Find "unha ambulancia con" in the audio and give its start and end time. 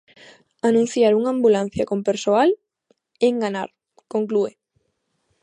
1.19-1.99